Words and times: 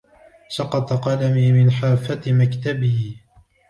سقط 0.49 0.93
قلمي 0.93 1.51
من 1.51 1.71
حافة 1.71 2.31
مكتبي. 2.31 3.17